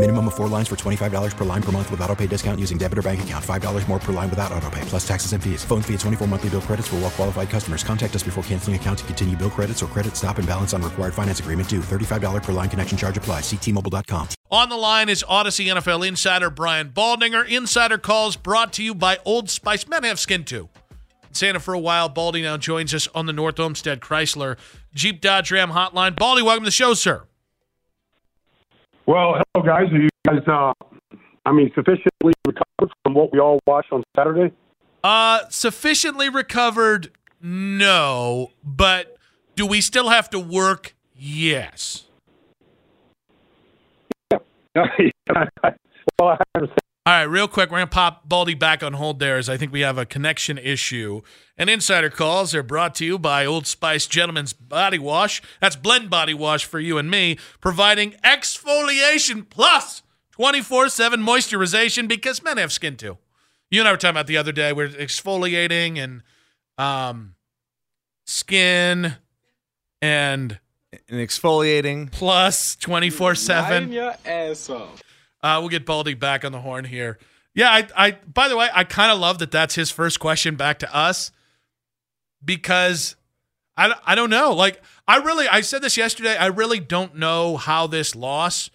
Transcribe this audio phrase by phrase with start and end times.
[0.00, 2.78] Minimum of four lines for $25 per line per month with auto pay discount using
[2.78, 3.44] debit or bank account.
[3.44, 5.62] $5 more per line without auto pay, plus taxes and fees.
[5.62, 7.84] Phone fee at 24 monthly bill credits for all well qualified customers.
[7.84, 10.80] Contact us before canceling account to continue bill credits or credit stop and balance on
[10.80, 11.80] required finance agreement due.
[11.80, 13.42] $35 per line connection charge applies.
[13.42, 14.26] Ctmobile.com.
[14.50, 17.46] On the line is Audacy NFL insider Brian Baldinger.
[17.46, 19.86] Insider calls brought to you by Old Spice.
[19.86, 20.70] Men have skin too.
[21.30, 24.56] Santa for a while, Baldy now joins us on the North Olmsted Chrysler
[24.94, 26.16] Jeep Dodge Ram hotline.
[26.16, 27.24] Baldy, welcome to the show, sir.
[29.06, 29.92] Well, hello, guys.
[29.92, 30.72] Are you guys, uh,
[31.46, 34.54] I mean, sufficiently recovered from what we all watched on Saturday?
[35.02, 37.10] Uh, sufficiently recovered?
[37.40, 39.16] No, but
[39.56, 40.94] do we still have to work?
[41.16, 42.04] Yes.
[44.30, 44.40] well,
[46.20, 46.89] I understand.
[47.10, 49.72] All right, real quick, we're gonna pop Baldy back on hold there, as I think
[49.72, 51.22] we have a connection issue.
[51.58, 55.42] And insider calls are brought to you by Old Spice Gentleman's Body Wash.
[55.60, 60.04] That's blend body wash for you and me, providing exfoliation plus
[60.38, 63.18] 24/7 moisturization because men have skin too.
[63.72, 64.72] You and I were talking about the other day.
[64.72, 66.22] We're exfoliating and
[66.78, 67.34] um,
[68.24, 69.16] skin
[70.00, 70.60] and
[70.92, 75.02] and exfoliating plus 24 7 your ass off.
[75.42, 77.18] Uh, we'll get baldy back on the horn here.
[77.54, 80.56] Yeah i, I by the way i kind of love that that's his first question
[80.56, 81.32] back to us
[82.44, 83.16] because
[83.76, 87.56] I, I don't know like i really i said this yesterday i really don't know
[87.56, 88.70] how this loss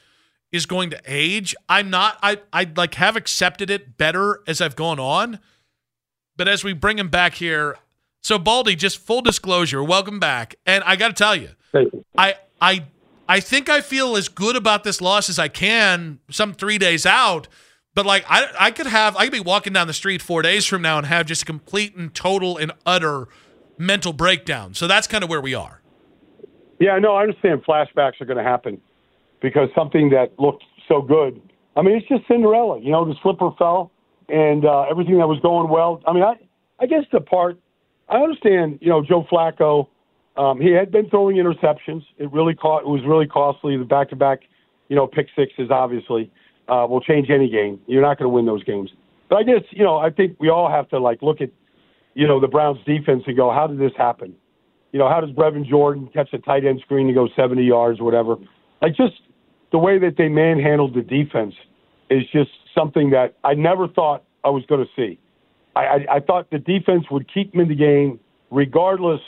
[0.52, 1.56] is going to age.
[1.68, 5.40] I'm not i i like have accepted it better as i've gone on
[6.38, 7.78] but as we bring him back here
[8.22, 10.56] so baldy just full disclosure welcome back.
[10.66, 12.06] And i gotta tell you you.
[12.18, 12.86] I I
[13.28, 17.06] I think I feel as good about this loss as I can some three days
[17.06, 17.48] out.
[17.94, 20.66] But like I I could have I could be walking down the street four days
[20.66, 23.28] from now and have just complete and total and utter
[23.78, 24.74] mental breakdown.
[24.74, 25.82] So that's kind of where we are.
[26.80, 28.82] Yeah, no, I understand flashbacks are going to happen
[29.42, 31.42] because something that looked so good.
[31.76, 32.80] I mean, it's just Cinderella.
[32.82, 33.92] You know, the slipper fell
[34.28, 36.02] and uh, everything that was going well.
[36.06, 36.34] I mean, I,
[36.80, 37.58] I guess the part,
[38.10, 39.88] I understand, you know, Joe Flacco,
[40.38, 42.04] um, he had been throwing interceptions.
[42.18, 43.78] It really caught, it was really costly.
[43.78, 44.42] The back to back,
[44.90, 46.32] you know, pick sixes obviously
[46.68, 47.80] uh, will change any game.
[47.88, 48.90] You're not going to win those games.
[49.30, 51.50] But I guess, you know, I think we all have to like look at,
[52.14, 54.36] you know, the Browns defense and go, how did this happen?
[54.92, 58.00] You know, how does Brevin Jordan catch a tight end screen to go 70 yards
[58.00, 58.36] or whatever?
[58.82, 59.16] Like just
[59.72, 61.54] the way that they manhandled the defense
[62.10, 65.20] is just something that I never thought I was going to see.
[65.76, 68.20] I, I, I thought the defense would keep them in the game
[68.52, 69.22] regardless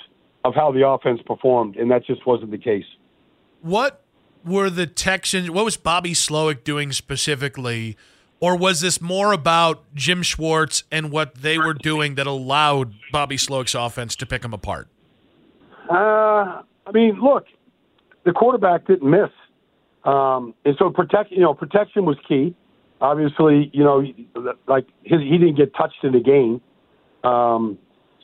[0.43, 2.85] of how the offense performed, and that just wasn't the case.
[3.61, 4.01] What
[4.45, 5.49] were the Texans?
[5.49, 7.97] What was Bobby Slowik doing specifically,
[8.39, 13.35] or was this more about Jim Schwartz and what they were doing that allowed Bobby
[13.35, 14.87] Slowik's offense to pick them apart?
[15.89, 17.45] Uh, I mean, look,
[18.25, 19.29] the quarterback didn't miss,
[20.03, 21.31] um, and so protect.
[21.31, 22.55] You know, protection was key.
[22.99, 24.03] Obviously, you know,
[24.67, 26.61] like his, he didn't get touched in the game.
[27.23, 27.77] Um,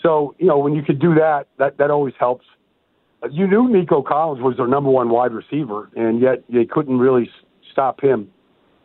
[0.04, 2.46] so you know, when you could do that, that that always helps.
[3.32, 7.30] You knew Nico Collins was their number one wide receiver, and yet they couldn't really
[7.72, 8.30] stop him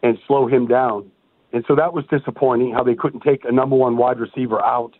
[0.03, 1.11] and slow him down.
[1.53, 4.93] And so that was disappointing how they couldn't take a number one wide receiver out,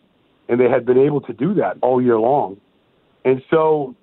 [0.49, 2.59] and they had been able to do that all year long.
[3.23, 3.95] And so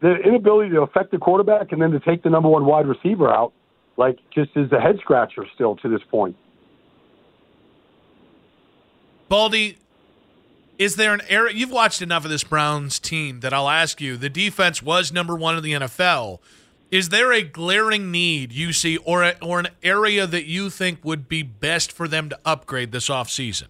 [0.00, 3.32] the inability to affect the quarterback and then to take the number one wide receiver
[3.32, 3.52] out,
[3.96, 6.36] like, just is a head scratcher still to this point.
[9.28, 9.78] Baldy,
[10.78, 14.16] is there an area you've watched enough of this Browns team that I'll ask you?
[14.16, 16.40] The defense was number one in the NFL.
[16.90, 21.04] Is there a glaring need you see, or a, or an area that you think
[21.04, 23.68] would be best for them to upgrade this offseason?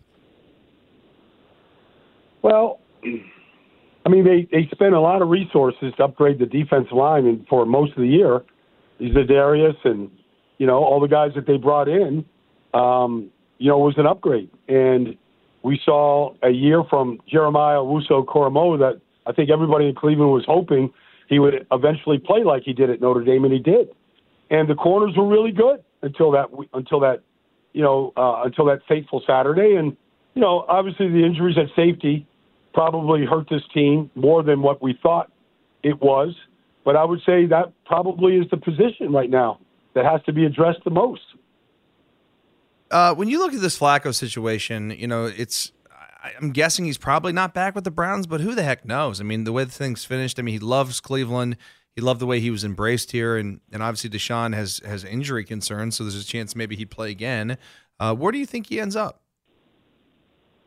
[2.43, 7.27] Well, I mean, they, they spent a lot of resources to upgrade the defensive line,
[7.27, 8.45] and for most of the year,
[9.01, 10.11] Za'Darius and
[10.59, 12.25] you know all the guys that they brought in,
[12.75, 14.51] um, you know, was an upgrade.
[14.69, 15.17] And
[15.67, 20.93] we saw a year from Jeremiah Owusu-Koramoah that I think everybody in Cleveland was hoping
[21.29, 23.89] he would eventually play like he did at Notre Dame, and he did.
[24.49, 27.23] and the corners were really good until that until that
[27.73, 29.75] you know uh, until that fateful Saturday.
[29.75, 29.97] And
[30.35, 32.29] you know, obviously the injuries at safety
[32.73, 35.33] probably hurt this team more than what we thought
[35.83, 36.33] it was.
[36.85, 39.59] But I would say that probably is the position right now
[39.95, 41.23] that has to be addressed the most.
[42.91, 45.73] Uh, when you look at this Flacco situation, you know it's.
[46.41, 49.21] I'm guessing he's probably not back with the Browns, but who the heck knows?
[49.21, 50.41] I mean, the way things finished.
[50.41, 51.57] I mean, he loves Cleveland.
[51.95, 55.45] He loved the way he was embraced here, and and obviously Deshaun has has injury
[55.45, 57.59] concerns, so there's a chance maybe he'd play again.
[57.99, 59.23] Uh, where do you think he ends up?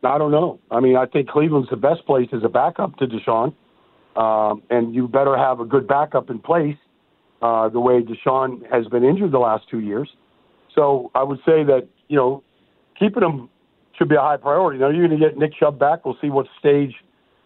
[0.02, 0.58] I don't know.
[0.70, 3.54] I mean, I think Cleveland's the best place as a backup to Deshaun,
[4.16, 6.76] um, and you better have a good backup in place.
[7.42, 10.10] Uh, the way Deshaun has been injured the last two years,
[10.74, 12.42] so I would say that you know
[12.98, 13.48] keeping him
[13.96, 14.78] should be a high priority.
[14.78, 16.04] Now you're going to get Nick Chubb back.
[16.04, 16.94] We'll see what stage,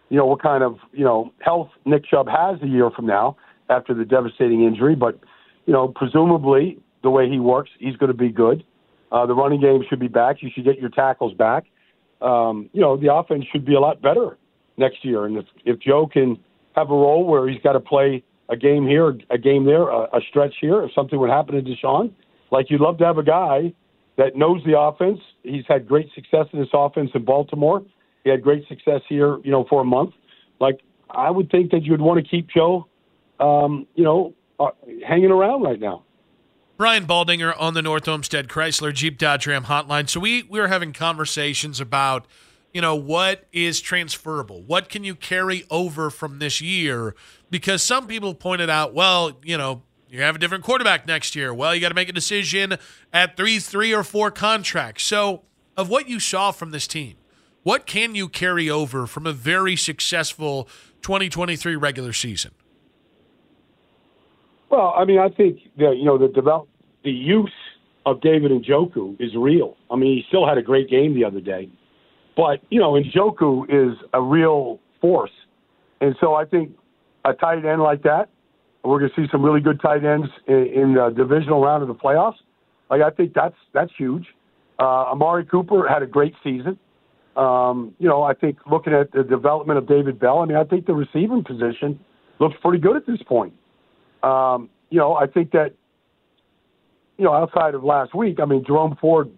[0.09, 3.37] you know, what kind of you know health Nick Chubb has a year from now
[3.69, 4.95] after the devastating injury.
[4.95, 5.17] But
[5.65, 8.65] you know, presumably the way he works, he's going to be good.
[9.11, 10.37] Uh, the running game should be back.
[10.41, 11.65] You should get your tackles back
[12.21, 14.37] um, you know, the offense should be a lot better
[14.77, 15.25] next year.
[15.25, 16.37] And if, if Joe can
[16.75, 20.03] have a role where he's got to play a game here, a game there, a,
[20.03, 22.11] a stretch here, if something would happen to Deshaun,
[22.51, 23.73] like you'd love to have a guy
[24.17, 25.19] that knows the offense.
[25.43, 27.83] He's had great success in this offense in Baltimore.
[28.23, 30.13] He had great success here, you know, for a month.
[30.59, 30.79] Like
[31.09, 32.87] I would think that you'd want to keep Joe,
[33.39, 34.67] um, you know, uh,
[35.05, 36.03] hanging around right now.
[36.77, 40.09] Brian Baldinger on the North Olmsted Chrysler Jeep Dodge Ram hotline.
[40.09, 42.25] So we we were having conversations about,
[42.73, 44.61] you know, what is transferable?
[44.63, 47.15] What can you carry over from this year?
[47.49, 49.83] Because some people pointed out, well, you know,
[50.15, 51.53] you have a different quarterback next year.
[51.53, 52.77] Well, you got to make a decision
[53.11, 55.03] at three, three or four contracts.
[55.03, 55.43] So,
[55.75, 57.17] of what you saw from this team,
[57.63, 60.69] what can you carry over from a very successful
[61.01, 62.51] 2023 regular season?
[64.69, 66.69] Well, I mean, I think that you know the develop
[67.03, 67.51] the use
[68.05, 69.75] of David Njoku is real.
[69.91, 71.69] I mean, he still had a great game the other day,
[72.37, 75.31] but you know, and Njoku is a real force,
[75.99, 76.71] and so I think
[77.25, 78.29] a tight end like that,
[78.87, 81.87] we're going to see some really good tight ends in, in the divisional round of
[81.87, 82.35] the playoffs.
[82.89, 84.25] Like I think that's that's huge.
[84.79, 86.77] Uh, Amari Cooper had a great season.
[87.35, 90.63] Um, you know, I think looking at the development of David Bell, I mean, I
[90.63, 91.99] think the receiving position
[92.39, 93.53] looks pretty good at this point.
[94.23, 95.73] Um, you know, I think that,
[97.17, 99.29] you know, outside of last week, I mean, Jerome Ford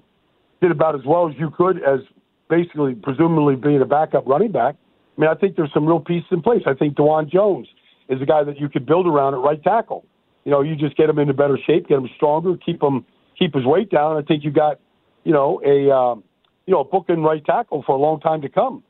[0.61, 2.01] did about as well as you could as
[2.49, 4.75] basically, presumably being a backup running back.
[5.17, 6.63] I mean, I think there's some real pieces in place.
[6.65, 7.67] I think Dawand Jones
[8.09, 10.06] is a guy that you could build around at right tackle.
[10.45, 13.06] You know, you just get him into better shape, get him stronger, keep him
[13.38, 14.18] keep his weight down.
[14.18, 14.80] I think you got,
[15.24, 16.24] you know, a um,
[16.65, 18.83] you know a bookend right tackle for a long time to come.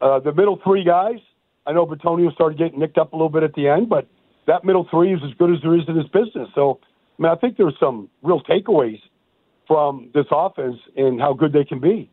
[0.00, 1.18] Uh, the middle three guys,
[1.66, 4.08] I know Bitonio started getting nicked up a little bit at the end, but
[4.46, 6.48] that middle three is as good as there is in this business.
[6.54, 6.80] So,
[7.18, 9.00] I mean, I think there's some real takeaways
[9.66, 12.10] from this offense and how good they can be.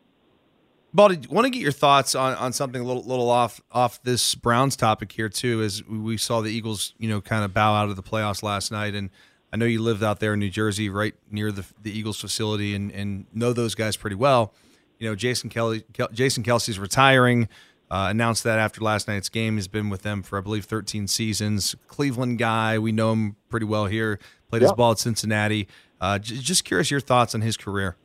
[0.97, 4.33] Baldy, want to get your thoughts on, on something a little little off off this
[4.33, 7.87] Browns topic here too, as we saw the Eagles, you know, kind of bow out
[7.87, 9.11] of the playoffs last night, and
[9.53, 12.73] I know you lived out there in New Jersey, right near the the Eagles facility,
[12.73, 14.55] and and know those guys pretty well.
[14.97, 17.47] You know, Jason Kelce, Jason Kelce's retiring.
[17.91, 19.55] Uh, announced that after last night's game.
[19.55, 21.73] He's been with them for, I believe, 13 seasons.
[21.87, 22.77] Cleveland guy.
[22.77, 24.19] We know him pretty well here.
[24.49, 25.69] Played his ball at Cincinnati.
[26.01, 27.95] Uh, j- just curious your thoughts on his career.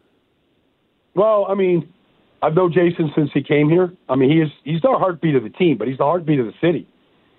[1.14, 1.92] Well, I mean,
[2.42, 3.92] I've known Jason since he came here.
[4.08, 6.46] I mean, he is he's the heartbeat of the team, but he's the heartbeat of
[6.46, 6.86] the city.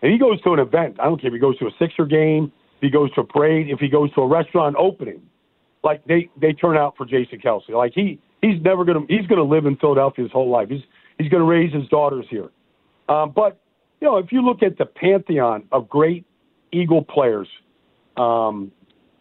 [0.02, 0.98] And he goes to an event.
[1.00, 3.24] I don't care if he goes to a Sixer game, if he goes to a
[3.26, 5.22] parade, if he goes to a restaurant opening.
[5.84, 7.70] Like they they turn out for Jason Kelce.
[7.70, 10.70] Like he he's never gonna he's gonna live in Philadelphia his whole life.
[10.70, 10.82] He's
[11.18, 12.50] He's to raise his daughters here.
[13.10, 13.60] Um, but,
[14.02, 16.26] you know, if you look at the pantheon of great
[16.72, 17.48] Eagle players,
[18.18, 18.72] um,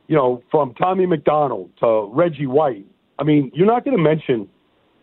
[0.09, 2.87] you know, from Tommy McDonald to Reggie White,
[3.19, 4.49] I mean, you're not going to mention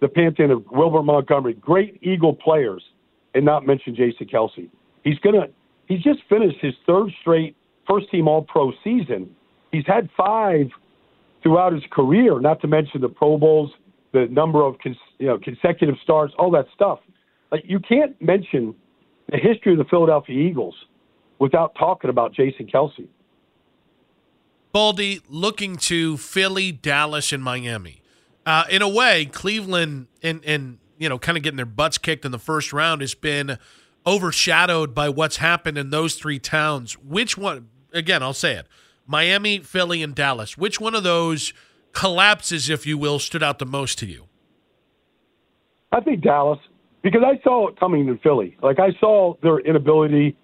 [0.02, 2.84] the pantheon of Wilbert Montgomery, great Eagle players,
[3.34, 4.70] and not mention Jason Kelce.
[5.04, 5.50] He's to,
[5.88, 7.56] he's just finished his third straight
[7.88, 9.36] first team All Pro season.
[9.72, 10.68] He's had five
[11.44, 13.72] throughout his career, not to mention the Pro Bowls
[14.12, 17.00] the number of cons- you know consecutive starts, all that stuff.
[17.52, 18.76] Like you can't mention
[19.30, 20.76] the history of the Philadelphia Eagles
[21.40, 23.08] without talking about Jason Kelce.
[24.72, 27.99] Baldy looking to Philly, Dallas, and Miami.
[28.50, 32.26] Uh, in a way, Cleveland and and you know kind of getting their butts kicked
[32.26, 33.60] in the first round has been
[34.08, 36.94] overshadowed by what's happened in those three towns.
[36.94, 37.70] Which one?
[37.94, 38.68] Again, I'll say it:
[39.06, 40.58] Miami, Philly, and Dallas.
[40.58, 41.54] Which one of those?
[41.94, 44.26] collapses, if you will, stood out the most to you?
[45.92, 46.60] I think Dallas,
[47.02, 48.56] because I saw it coming in Philly.
[48.62, 50.38] Like I saw their inability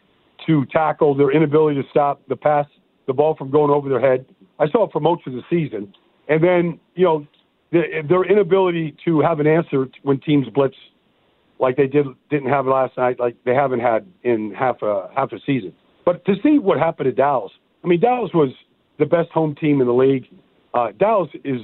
[0.48, 2.66] to tackle, their inability to stop the pass,
[3.08, 4.26] the ball from going over their head.
[4.60, 5.94] I saw it for most of the season.
[6.28, 7.28] And then, you know,
[7.72, 10.76] their inability to have an answer when teams blitz
[11.60, 15.32] like they did didn't have last night, like they haven't had in half a half
[15.32, 15.74] a season.
[16.06, 17.52] But to see what happened to Dallas,
[17.84, 18.50] I mean, Dallas was
[19.00, 20.26] the best home team in the league.
[20.74, 21.62] Uh, Dallas is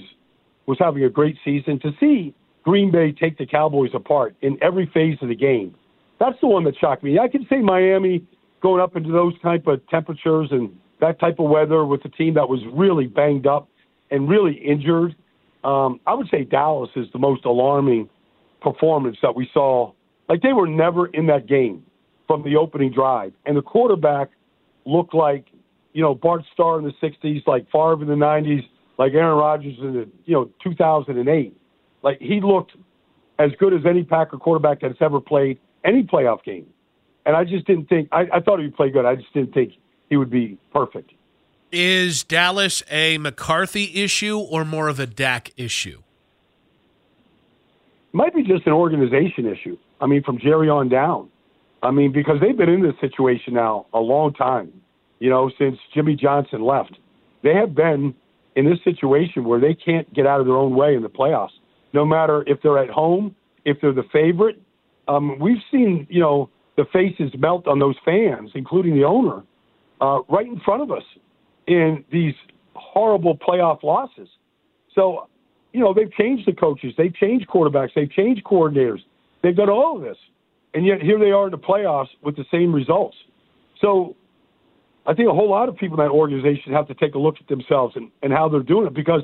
[0.66, 1.80] was having a great season.
[1.82, 5.76] To see Green Bay take the Cowboys apart in every phase of the game,
[6.20, 7.20] that's the one that shocked me.
[7.20, 8.26] I can say Miami
[8.62, 12.36] going up into those type of temperatures and that type of weather with a team
[12.36, 13.68] that was really banged up
[14.12, 15.16] and really injured.
[15.64, 18.10] Um, I would say Dallas is the most alarming
[18.62, 19.92] performance that we saw.
[20.30, 21.84] Like they were never in that game
[22.28, 24.30] from the opening drive, and the quarterback
[24.86, 25.46] looked like
[25.94, 28.64] you know Bart Starr in the '60s, like Favre in the '90s,
[28.98, 31.58] like Aaron Rodgers in the you know 2008.
[32.04, 32.72] Like he looked
[33.40, 36.68] as good as any Packer quarterback that's ever played any playoff game.
[37.26, 39.06] And I just didn't think I, I thought he'd play good.
[39.06, 39.74] I just didn't think
[40.10, 41.12] he would be perfect.
[41.72, 46.02] Is Dallas a McCarthy issue or more of a Dak issue?
[48.14, 49.78] might be just an organization issue.
[50.00, 51.30] I mean, from Jerry on down.
[51.84, 54.72] I mean, because they've been in this situation now a long time,
[55.20, 56.98] you know, since Jimmy Johnson left.
[57.44, 58.14] They have been
[58.56, 61.52] in this situation where they can't get out of their own way in the playoffs,
[61.94, 63.36] no matter if they're at home,
[63.66, 64.62] if they're the favorite.
[65.08, 69.44] Um, we've seen, you know, the faces melt on those fans, including the owner,
[70.02, 71.04] uh, right in front of us
[71.72, 72.36] in these
[72.74, 74.28] horrible playoff losses.
[74.94, 75.28] So
[75.74, 79.00] you know, they've changed the coaches, they've changed quarterbacks, they've changed coordinators,
[79.42, 80.18] they've done all of this,
[80.74, 83.16] and yet here they are in the playoffs with the same results.
[83.80, 84.16] So
[85.06, 87.36] I think a whole lot of people in that organization have to take a look
[87.40, 89.22] at themselves and, and how they're doing it because,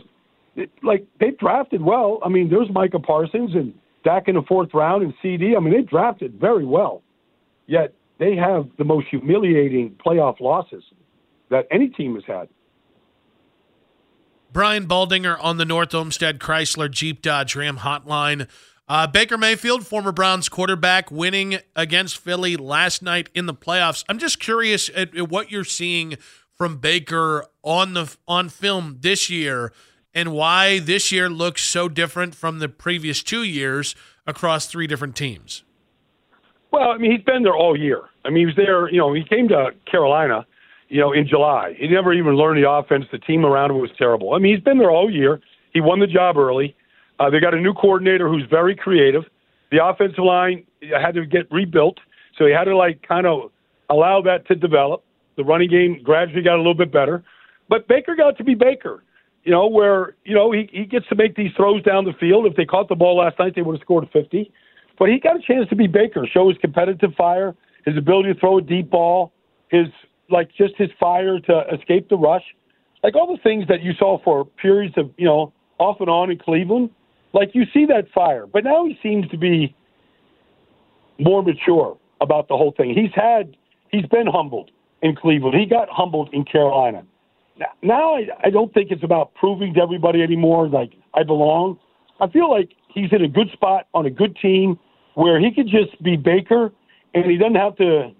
[0.55, 2.19] it, like, they've drafted well.
[2.25, 3.73] I mean, there's Micah Parsons and
[4.03, 5.55] Dak in the fourth round and CeeDee.
[5.55, 7.03] I mean, they drafted very well,
[7.67, 10.83] yet they have the most humiliating playoff losses
[11.49, 12.49] that any team has had.
[14.51, 18.47] Brian Baldinger on the North Olmsted Chrysler Jeep Dodge Ram hotline.
[18.89, 24.05] Uh, Baker Mayfield, former Browns quarterback, winning against Philly last night in the playoffs.
[24.07, 26.15] I'm just curious at, at what you're seeing
[26.55, 29.73] from Baker on the on film this year,
[30.13, 33.93] and why this year looks so different from the previous two years
[34.25, 35.63] across three different teams.
[36.71, 38.03] Well, I mean, he's been there all year.
[38.23, 38.89] I mean, he was there.
[38.89, 40.45] You know, he came to Carolina
[40.89, 41.75] you know, in July.
[41.77, 43.05] He never even learned the offense.
[43.11, 44.33] The team around him was terrible.
[44.33, 45.41] I mean, he's been there all year.
[45.73, 46.75] He won the job early.
[47.19, 49.23] Uh, they got a new coordinator who's very creative.
[49.71, 51.97] The offensive line had to get rebuilt,
[52.37, 53.51] so he had to like kind of
[53.89, 55.03] allow that to develop.
[55.35, 57.23] The running game gradually got a little bit better,
[57.69, 59.03] but Baker got to be Baker.
[59.43, 62.45] You know, where you know he he gets to make these throws down the field.
[62.45, 64.51] If they caught the ball last night, they would have scored 50.
[64.97, 68.39] But he got a chance to be Baker, show his competitive fire, his ability to
[68.39, 69.31] throw a deep ball,
[69.69, 69.87] his
[70.29, 72.43] like just his fire to escape the rush,
[73.03, 76.31] like all the things that you saw for periods of you know off and on
[76.31, 76.89] in Cleveland,
[77.33, 78.47] like you see that fire.
[78.47, 79.75] But now he seems to be
[81.19, 82.93] more mature about the whole thing.
[82.95, 83.55] He's had
[83.91, 85.55] he's been humbled in Cleveland.
[85.59, 87.05] He got humbled in Carolina.
[87.57, 91.79] Now now I, I don't think it's about proving to everybody anymore like I belong.
[92.19, 94.79] I feel like he's in a good spot on a good team
[95.13, 96.71] where he could just be Baker
[97.13, 98.11] and he doesn't have to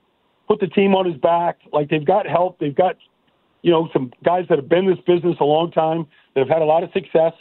[0.47, 1.59] put the team on his back.
[1.71, 2.59] Like they've got help.
[2.59, 2.95] They've got,
[3.61, 6.49] you know, some guys that have been in this business a long time that have
[6.49, 7.33] had a lot of success.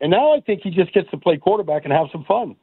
[0.00, 2.56] And now I think he just gets to play quarterback and have some fun.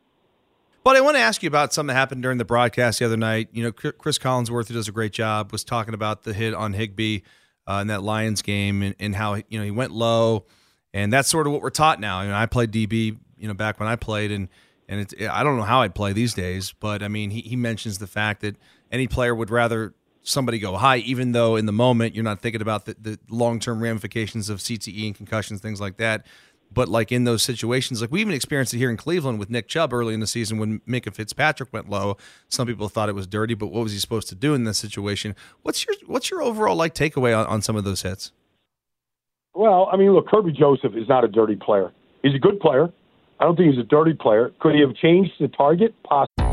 [0.84, 3.18] But I want to ask you about something that happened during the broadcast the other
[3.18, 3.48] night.
[3.54, 6.74] You know, Chris Collinsworth, who does a great job, was talking about the hit on
[6.74, 7.22] Higbee
[7.68, 10.46] uh, in that Lions game and, and, how you know he went low,
[10.94, 12.18] and that's sort of what we're taught now.
[12.18, 14.50] I mean, I played DB, you know, back when I played, and
[14.90, 17.56] and it's I don't know how I'd play these days, but I mean, he he
[17.56, 18.58] mentions the fact that
[18.94, 22.62] any player would rather somebody go high, even though in the moment you're not thinking
[22.62, 26.26] about the, the long term ramifications of CTE and concussions, things like that.
[26.72, 29.68] But like in those situations, like we even experienced it here in Cleveland with Nick
[29.68, 32.18] Chubb early in the season when Minkah Fitzpatrick went low.
[32.50, 34.78] Some people thought it was dirty, but what was he supposed to do in this
[34.78, 35.36] situation?
[35.62, 38.32] What's your what's your overall like takeaway on, on some of those hits?
[39.54, 41.92] Well, I mean, look, Kerby Joseph is not a dirty player.
[42.24, 42.92] He's a good player.
[43.40, 44.52] I don't think he's a dirty player.
[44.60, 45.94] Could he have changed the target?
[46.04, 46.53] Possibly.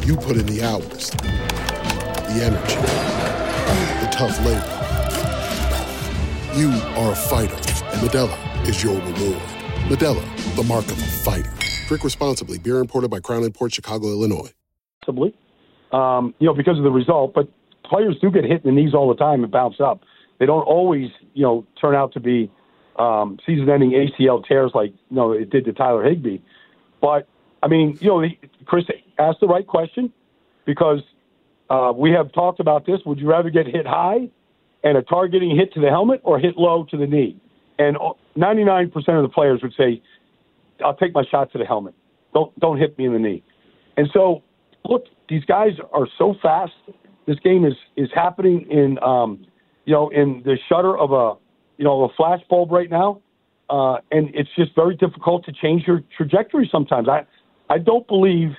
[0.00, 2.76] You put in the hours, the energy,
[4.00, 4.78] the tough labor.
[6.58, 9.42] You are a fighter, and Modelo is your reward.
[9.88, 11.52] Modelo, the mark of a fighter.
[11.86, 12.58] Drink responsibly.
[12.58, 14.50] Beer imported by Crown Port Chicago, Illinois.
[15.02, 15.36] Possibly,
[15.92, 17.34] um, you know, because of the result.
[17.34, 17.48] But
[17.84, 20.00] players do get hit in the knees all the time and bounce up.
[20.40, 22.50] They don't always, you know, turn out to be
[22.98, 26.38] um, season-ending ACL tears like you know it did to Tyler Higbee.
[27.00, 27.28] But
[27.62, 28.24] I mean, you know,
[28.66, 28.84] Chris
[29.18, 30.12] asked the right question
[30.66, 31.00] because
[31.70, 33.00] uh, we have talked about this.
[33.06, 34.28] Would you rather get hit high
[34.84, 37.36] and a targeting hit to the helmet or hit low to the knee?
[37.78, 37.96] And
[38.36, 40.02] 99% of the players would say,
[40.84, 41.94] "I'll take my shot to the helmet.
[42.34, 43.42] Don't don't hit me in the knee."
[43.96, 44.42] And so,
[44.84, 46.72] look, these guys are so fast.
[47.26, 49.44] This game is is happening in um,
[49.84, 51.34] you know in the shutter of a
[51.78, 53.20] you know a flash bulb right now,
[53.70, 57.08] uh, and it's just very difficult to change your trajectory sometimes.
[57.08, 57.24] I
[57.72, 58.50] I don't believe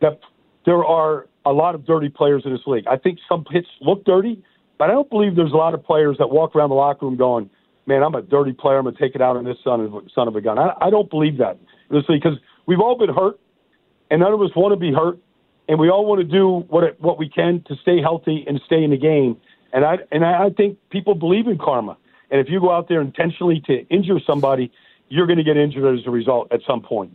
[0.00, 0.20] that
[0.64, 2.86] there are a lot of dirty players in this league.
[2.86, 4.40] I think some hits look dirty,
[4.78, 7.16] but I don't believe there's a lot of players that walk around the locker room
[7.16, 7.50] going,
[7.86, 8.78] "Man, I'm a dirty player.
[8.78, 10.90] I'm gonna take it out on this son of son of a gun." I, I
[10.90, 11.58] don't believe that
[11.90, 13.40] in this league because we've all been hurt,
[14.12, 15.18] and none of us want to be hurt,
[15.68, 18.60] and we all want to do what it, what we can to stay healthy and
[18.64, 19.38] stay in the game.
[19.72, 21.96] And I and I think people believe in karma.
[22.30, 24.70] And if you go out there intentionally to injure somebody,
[25.08, 27.12] you're going to get injured as a result at some point.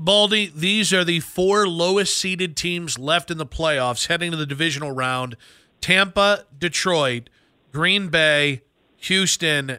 [0.00, 4.46] Baldy, these are the four lowest seeded teams left in the playoffs heading to the
[4.46, 5.36] divisional round
[5.80, 7.28] Tampa, Detroit,
[7.72, 8.62] Green Bay,
[8.98, 9.78] Houston,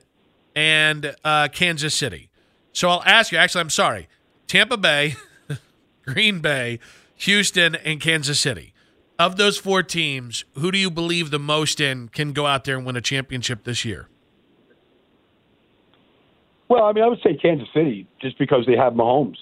[0.54, 2.30] and uh, Kansas City.
[2.74, 4.10] So I'll ask you actually, I'm sorry
[4.48, 5.16] Tampa Bay,
[6.06, 6.80] Green Bay,
[7.16, 8.74] Houston, and Kansas City.
[9.18, 12.76] Of those four teams, who do you believe the most in can go out there
[12.76, 14.10] and win a championship this year?
[16.68, 19.38] Well, I mean, I would say Kansas City just because they have Mahomes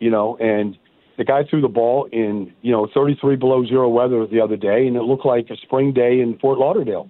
[0.00, 0.76] you know, and
[1.18, 4.86] the guy threw the ball in, you know, 33 below zero weather the other day,
[4.86, 7.08] and it looked like a spring day in Fort Lauderdale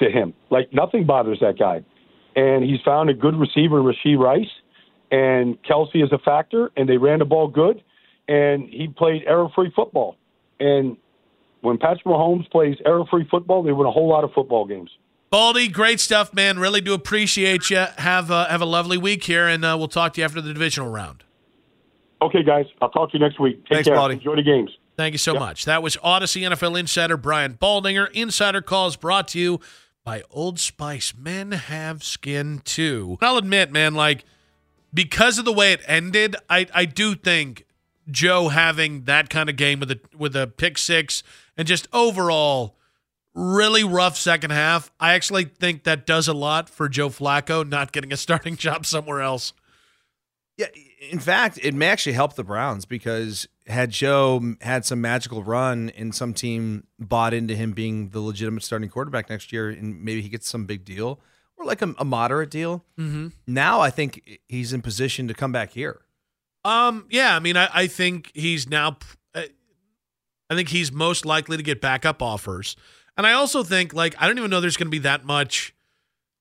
[0.00, 0.34] to him.
[0.50, 1.84] Like nothing bothers that guy.
[2.34, 4.50] And he's found a good receiver, Rashee Rice,
[5.12, 7.82] and Kelce is a factor, and they ran the ball good,
[8.26, 10.16] and he played error-free football.
[10.58, 10.96] And
[11.60, 14.90] when Patrick Mahomes plays error-free football, they win a whole lot of football games.
[15.30, 16.58] Baldy, great stuff, man.
[16.58, 17.86] Really do appreciate you.
[17.98, 20.52] Have a, have a lovely week here, and uh, we'll talk to you after the
[20.52, 21.24] divisional round.
[22.22, 22.66] Okay, guys.
[22.80, 23.56] I'll talk to you next week.
[23.64, 23.96] Take Thanks, care.
[23.96, 24.14] Baldy.
[24.14, 24.70] Enjoy the games.
[24.96, 25.40] Thank you so Yep.
[25.40, 25.64] much.
[25.64, 28.10] That was Audacy NFL insider Brian Baldinger.
[28.12, 29.60] Insider calls brought to you
[30.04, 31.14] by Old Spice.
[31.18, 33.18] Men have skin too.
[33.20, 34.24] I'll admit, man, like
[34.94, 37.64] because of the way it ended, I I do think
[38.10, 41.22] Joe having that kind of game with a with a pick six
[41.56, 42.76] and just overall
[43.34, 44.90] really rough second half.
[45.00, 48.84] I actually think that does a lot for Joe Flacco not getting a starting job
[48.84, 49.54] somewhere else.
[50.58, 50.66] Yeah,
[51.10, 55.90] in fact, it may actually help the Browns because had Joe had some magical run
[55.90, 60.22] and some team bought into him being the legitimate starting quarterback next year, and maybe
[60.22, 61.20] he gets some big deal
[61.56, 62.84] or like a, a moderate deal.
[62.98, 63.28] Mm-hmm.
[63.46, 66.02] Now I think he's in position to come back here.
[66.64, 68.98] Um, yeah, I mean, I, I think he's now,
[69.34, 69.48] I
[70.48, 72.76] I think he's most likely to get backup offers.
[73.16, 75.74] And I also think, like, I don't even know there's going to be that much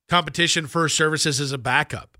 [0.07, 2.10] competition for services as a backup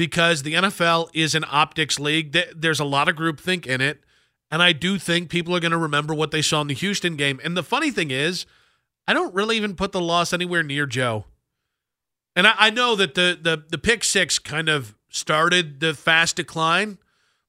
[0.00, 2.34] because the NFL is an optics league.
[2.56, 4.02] There's a lot of groupthink in it.
[4.50, 7.16] And I do think people are going to remember what they saw in the Houston
[7.16, 7.38] game.
[7.44, 8.46] And the funny thing is,
[9.06, 11.26] I don't really even put the loss anywhere near Joe.
[12.34, 16.36] And I, I know that the, the the pick six kind of started the fast
[16.36, 16.96] decline,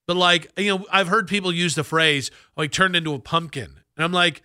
[0.06, 3.20] but like you know, I've heard people use the phrase oh, like turned into a
[3.20, 4.42] pumpkin, and I'm like,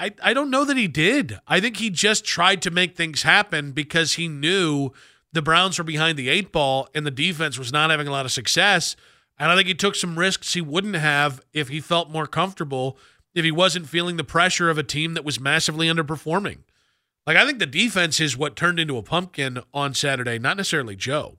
[0.00, 1.38] I I don't know that he did.
[1.46, 4.90] I think he just tried to make things happen because he knew
[5.32, 8.24] the Browns were behind the eight ball and the defense was not having a lot
[8.24, 8.96] of success.
[9.38, 12.98] And I think he took some risks he wouldn't have if he felt more comfortable,
[13.34, 16.58] if he wasn't feeling the pressure of a team that was massively underperforming.
[17.26, 20.96] Like, I think the defense is what turned into a pumpkin on Saturday, not necessarily
[20.96, 21.38] Joe.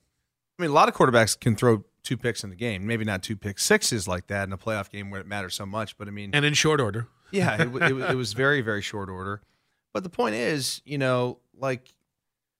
[0.57, 2.85] I mean, a lot of quarterbacks can throw two picks in the game.
[2.85, 5.65] Maybe not two pick sixes like that in a playoff game where it matters so
[5.65, 5.97] much.
[5.97, 7.07] But I mean, and in short order.
[7.31, 9.41] yeah, it, it, it was very very short order.
[9.93, 11.93] But the point is, you know, like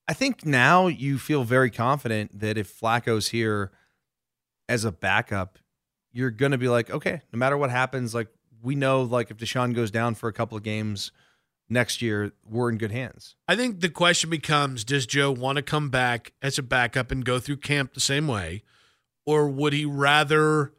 [0.10, 3.72] I think now you feel very confident that if Flacco's here
[4.68, 5.60] as a backup,
[6.12, 8.28] you're going to be like, okay, no matter what happens, like
[8.64, 11.12] we know, like if Deshaun goes down for a couple of games
[11.70, 13.36] next year, we're in good hands.
[13.48, 17.24] I think the question becomes Does Joe want to come back as a backup and
[17.24, 18.64] go through camp the same way?
[19.28, 20.74] Or would he rather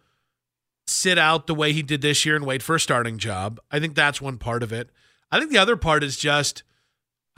[0.89, 3.61] sit out the way he did this year and wait for a starting job?
[3.71, 4.91] I think that's one part of it.
[5.31, 6.65] I think the other part is just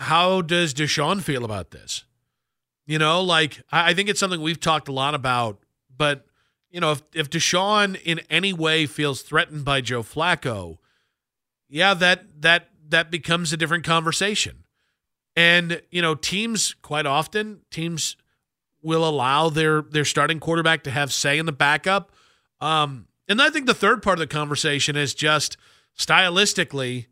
[0.02, 2.04] how does Deshaun feel about this?
[2.86, 5.60] You know, like I think it's something we've talked a lot about,
[5.96, 6.26] but
[6.70, 10.78] you know, if if Deshaun in any way feels threatened by Joe Flacco,
[11.68, 14.64] yeah, that that that becomes a different conversation.
[15.36, 18.16] And you know, teams quite often teams
[18.82, 22.10] will allow their their starting quarterback to have say in the backup.
[22.60, 25.56] Um, and I think the third part of the conversation is just
[25.96, 27.06] stylistically,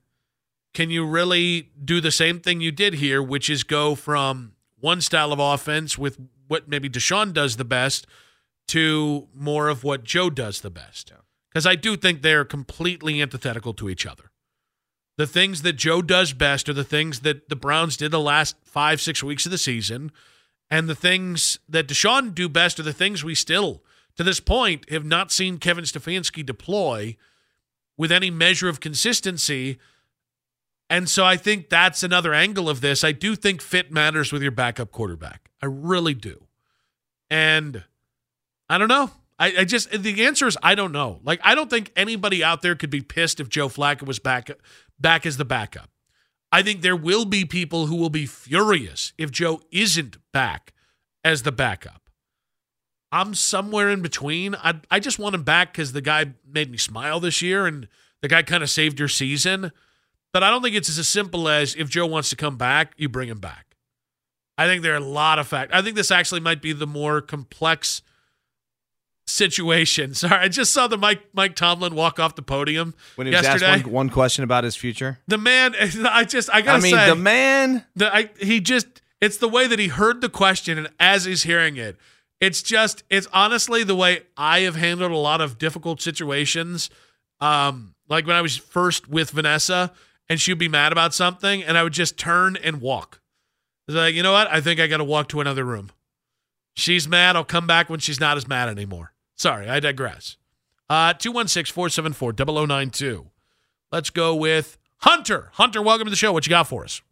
[0.72, 5.00] can you really do the same thing you did here, which is go from one
[5.00, 8.06] style of offense with what maybe Deshaun does the best
[8.68, 11.12] to more of what Joe does the best.
[11.50, 14.30] Because I do think they're completely antithetical to each other.
[15.16, 18.56] The things that Joe does best are the things that the Browns did the last
[18.64, 20.12] five, six weeks of the season.
[20.70, 23.82] And the things that Deshaun do best are the things we still,
[24.16, 27.16] to this point, have not seen Kevin Stefanski deploy
[27.96, 29.78] with any measure of consistency.
[30.90, 33.04] And so I think that's another angle of this.
[33.04, 35.48] I do think fit matters with your backup quarterback.
[35.62, 36.44] I really do.
[37.30, 37.84] And
[38.68, 39.12] I don't know.
[39.38, 41.20] I, I, just the answer is I don't know.
[41.22, 44.50] Like I don't think anybody out there could be pissed if Joe Flacco was back
[44.98, 45.90] back as the backup.
[46.52, 50.74] I think there will be people who will be furious if Joe isn't back
[51.24, 52.10] as the backup.
[53.12, 54.56] I'm somewhere in between.
[54.56, 57.88] I I just want him back because the guy made me smile this year and
[58.22, 59.70] the guy kind of saved your season.
[60.32, 63.08] But I don't think it's as simple as if Joe wants to come back, you
[63.08, 63.76] bring him back.
[64.56, 65.76] I think there are a lot of factors.
[65.76, 68.02] I think this actually might be the more complex
[69.26, 70.14] situation.
[70.14, 73.42] Sorry, I just saw the Mike Mike Tomlin walk off the podium when he was
[73.42, 73.66] yesterday.
[73.72, 75.18] asked one, one, question about his future.
[75.28, 75.74] The man,
[76.08, 78.86] I just I gotta I mean, say, the man, the, I, he just
[79.20, 81.96] it's the way that he heard the question and as he's hearing it,
[82.40, 86.90] it's just it's honestly the way I have handled a lot of difficult situations.
[87.40, 89.92] Um, like when I was first with Vanessa
[90.30, 93.20] and she'd be mad about something, and I would just turn and walk.
[93.88, 94.46] It's like, you know what?
[94.48, 95.90] I think I got to walk to another room.
[96.74, 97.34] She's mad.
[97.34, 99.12] I'll come back when she's not as mad anymore.
[99.36, 100.36] Sorry, I digress.
[100.88, 103.26] Uh 216-474-0092.
[103.92, 105.50] Let's go with Hunter.
[105.54, 106.32] Hunter, welcome to the show.
[106.32, 107.02] What you got for us?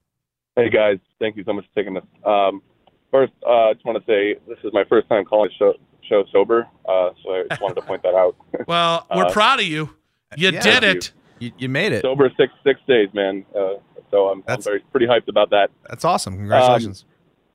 [0.57, 2.05] Hey guys, thank you so much for taking this.
[2.25, 2.63] Um,
[3.11, 5.75] first, uh, I just want to say this is my first time calling the show,
[6.09, 8.35] show sober, uh, so I just wanted to point that out.
[8.67, 9.91] Well, we're Uh, proud of you.
[10.37, 10.61] You Yeah.
[10.61, 11.13] did Thank it.
[11.41, 12.03] You, you made it.
[12.03, 13.45] Sober six six days, man.
[13.55, 13.75] Uh,
[14.11, 15.71] so I'm, I'm very pretty hyped about that.
[15.89, 16.37] That's awesome.
[16.37, 17.05] Congratulations.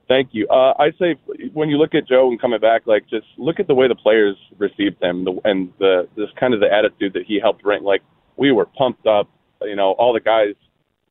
[0.08, 0.48] Thank you.
[0.50, 1.15] Uh, I say
[1.54, 3.96] when you look at Joe and coming back, like just look at the way the
[3.96, 7.84] players received him, the, and the this kind of the attitude that he helped bring.
[7.84, 8.02] Like
[8.36, 9.30] we were pumped up,
[9.62, 10.56] you know, all the guys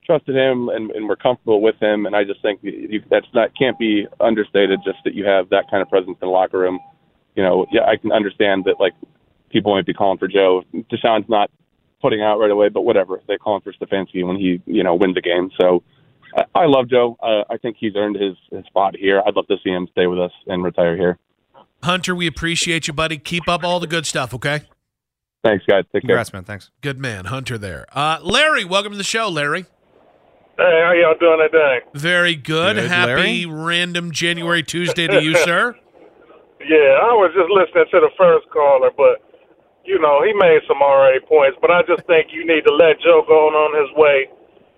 [0.04, 2.06] trusted him and, and were comfortable with him.
[2.06, 4.80] And I just think you, that's not can't be understated.
[4.84, 6.78] Just that you have that kind of presence in the locker room.
[7.34, 8.92] You know, yeah, I can understand that like
[9.50, 10.64] people might be calling for Joe.
[10.92, 11.50] Deshaun's not
[12.02, 13.20] putting out right away, but whatever.
[13.28, 15.50] They call him for Stefanski when he you know wins the game.
[15.58, 15.82] So.
[16.36, 17.18] I- I love Joe.
[17.22, 19.22] Uh, I think he's earned his, his spot here.
[19.26, 21.18] I'd love to see him stay with us and retire here.
[21.82, 23.18] Hunter, we appreciate you, buddy.
[23.18, 24.62] Keep up all the good stuff, okay?
[25.44, 25.84] Thanks, guys.
[25.92, 26.38] Take Congrats, care.
[26.38, 26.44] man.
[26.44, 26.70] Thanks.
[26.80, 27.84] Good man, Hunter there.
[27.92, 29.66] Uh, Larry, welcome to the show, Larry.
[30.56, 31.80] Hey, how y'all doing today?
[31.92, 32.76] Very good.
[32.76, 35.76] Good, Happy random January Tuesday to you, sir.
[36.60, 39.20] Yeah, I was just listening to the first caller, but
[39.84, 41.58] you know he made some already points.
[41.60, 44.28] But I just think you need to let Joe go on on his way.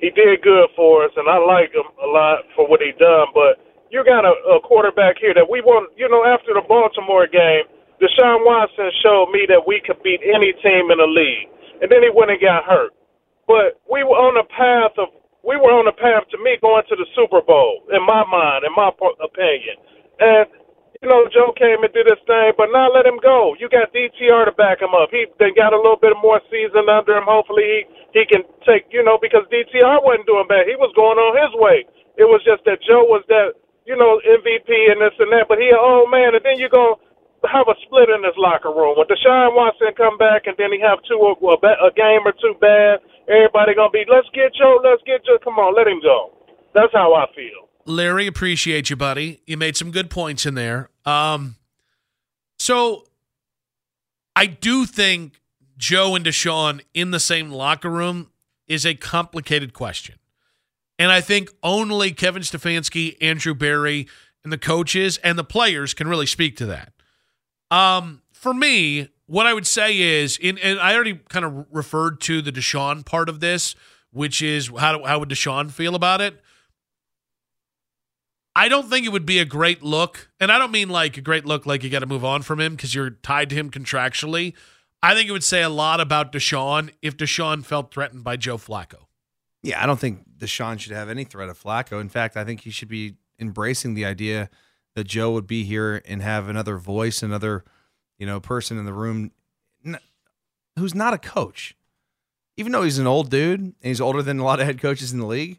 [0.01, 3.33] He did good for us, and I like him a lot for what he done.
[3.35, 5.93] But you got a, a quarterback here that we want.
[5.97, 7.65] You know, after the Baltimore game,
[8.03, 11.49] Deshaun Watson showed me that we could beat any team in the league,
[11.83, 12.93] and then he went and got hurt.
[13.47, 15.09] But we were on the path of
[15.45, 18.65] we were on the path to me going to the Super Bowl in my mind,
[18.65, 18.91] in my
[19.21, 19.77] opinion.
[20.21, 20.47] And
[21.05, 23.53] you know, Joe came and did his thing, but now let him go.
[23.61, 25.13] You got DTR to back him up.
[25.13, 27.29] He they got a little bit more season under him.
[27.29, 27.79] Hopefully he
[28.17, 30.65] he can take you know because DTR wasn't doing bad.
[30.65, 31.85] He was going on his way.
[32.17, 33.53] It was just that Joe was that
[33.85, 35.53] you know MVP and this and that.
[35.53, 36.97] But he oh man, and then you go
[37.53, 38.97] have a split in his locker room.
[38.97, 41.37] When Deshaun Watson come back and then he have two a,
[41.85, 45.37] a game or two bad, everybody gonna be let's get Joe, let's get Joe.
[45.45, 46.33] Come on, let him go.
[46.73, 47.64] That's how I feel.
[47.87, 49.41] Larry, appreciate you, buddy.
[49.47, 50.91] You made some good points in there.
[51.05, 51.57] Um,
[52.59, 53.05] so
[54.37, 55.41] I do think
[55.77, 58.31] Joe and Deshaun in the same locker room
[58.67, 60.17] is a complicated question.
[60.99, 64.07] And I think only Kevin Stefanski, Andrew Berry,
[64.45, 66.93] and the coaches and the players can really speak to that.
[67.71, 72.21] Um, for me, what I would say is, in, and I already kind of referred
[72.23, 73.75] to the Deshaun part of this,
[74.13, 76.41] which is how, how would Deshaun feel about it?
[78.57, 80.31] I don't think it would be a great look.
[80.39, 82.61] And I don't mean like a great look like you got to move on from
[82.61, 84.55] him because you're tied to him contractually.
[85.03, 88.57] I think it would say a lot about Deshaun if Deshaun felt threatened by Joe
[88.57, 89.07] Flacco.
[89.63, 92.01] Yeah, I don't think Deshaun should have any threat of Flacco.
[92.01, 94.49] In fact, I think he should be embracing the idea
[94.95, 97.65] that Joe would be here and have another voice, another,
[98.19, 99.33] you know, person in the room
[100.79, 101.77] who's not a coach.
[102.57, 105.13] Even though he's an old dude and he's older than a lot of head coaches
[105.13, 105.59] in the league,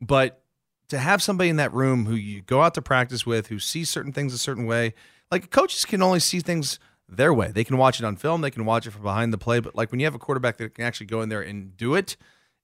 [0.00, 0.43] but
[0.88, 3.90] to have somebody in that room who you go out to practice with, who sees
[3.90, 4.94] certain things a certain way,
[5.30, 7.50] like coaches can only see things their way.
[7.50, 9.74] They can watch it on film, they can watch it from behind the play, but
[9.74, 12.16] like when you have a quarterback that can actually go in there and do it,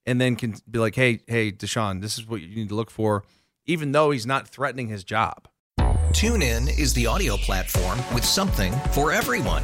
[0.05, 2.89] and then can be like, "Hey, hey, Deshaun, this is what you need to look
[2.89, 3.23] for,"
[3.65, 5.47] even though he's not threatening his job.
[6.11, 9.63] TuneIn is the audio platform with something for everyone.